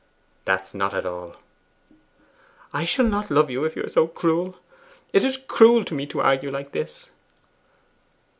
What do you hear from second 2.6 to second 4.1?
'I shall not love you if you are so